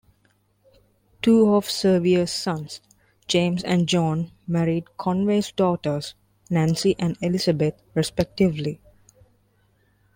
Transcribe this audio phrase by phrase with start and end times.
[1.21, 2.81] Two of Sevier's sons,
[3.27, 6.15] James and John, married Conway's daughters,
[6.49, 8.81] Nancy and Elizabeth, respectively.